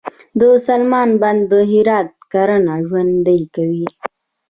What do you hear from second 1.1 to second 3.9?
بند د هرات کرنه ژوندي کوي